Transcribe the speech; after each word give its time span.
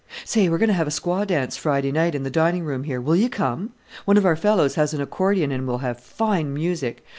Say! 0.25 0.49
we're 0.49 0.57
going 0.57 0.67
to 0.69 0.73
have 0.73 0.87
a 0.87 0.89
squaw 0.89 1.27
dance 1.27 1.55
Friday 1.57 1.91
night 1.91 2.15
in 2.15 2.23
the 2.23 2.31
dining 2.31 2.63
room 2.65 2.85
here, 2.85 2.99
will 2.99 3.15
you 3.15 3.29
come? 3.29 3.73
One 4.05 4.17
of 4.17 4.25
our 4.25 4.35
fellows 4.35 4.73
has 4.73 4.95
an 4.95 4.99
accordion, 5.01 5.51
and 5.51 5.67
we'll 5.67 5.77
have 5.85 5.99
fine 5.99 6.51
music. 6.55 7.03